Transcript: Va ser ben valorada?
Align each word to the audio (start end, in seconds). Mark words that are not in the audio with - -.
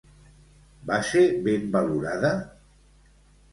Va 0.91 0.97
ser 1.09 1.21
ben 1.49 1.69
valorada? 1.77 2.35